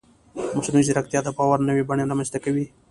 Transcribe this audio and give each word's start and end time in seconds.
مصنوعي 0.55 0.83
ځیرکتیا 0.87 1.19
د 1.23 1.29
باور 1.37 1.59
نوې 1.69 1.83
بڼې 1.89 2.03
رامنځته 2.11 2.39
کوي. 2.45 2.65